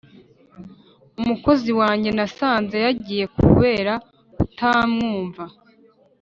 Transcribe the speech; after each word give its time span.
Umukozi 1.21 1.71
wanjye 1.79 2.09
nasanze 2.17 2.75
yagiye 2.85 3.25
kubera 3.37 3.93
kutamwumva 4.35 5.43